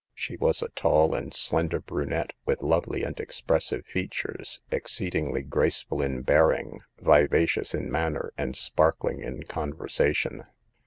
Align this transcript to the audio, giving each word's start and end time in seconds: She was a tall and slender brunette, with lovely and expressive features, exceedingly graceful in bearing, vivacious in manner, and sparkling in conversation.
She 0.15 0.35
was 0.35 0.63
a 0.63 0.69
tall 0.69 1.13
and 1.13 1.31
slender 1.31 1.79
brunette, 1.79 2.33
with 2.43 2.63
lovely 2.63 3.03
and 3.03 3.19
expressive 3.19 3.85
features, 3.85 4.59
exceedingly 4.71 5.43
graceful 5.43 6.01
in 6.01 6.23
bearing, 6.23 6.79
vivacious 6.99 7.75
in 7.75 7.91
manner, 7.91 8.33
and 8.35 8.55
sparkling 8.55 9.19
in 9.21 9.43
conversation. 9.43 10.45